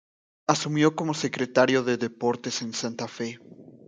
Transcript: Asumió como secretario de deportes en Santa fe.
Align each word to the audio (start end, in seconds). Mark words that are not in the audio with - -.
Asumió 0.47 0.95
como 0.95 1.13
secretario 1.13 1.83
de 1.83 1.95
deportes 1.97 2.63
en 2.63 2.73
Santa 2.73 3.07
fe. 3.07 3.37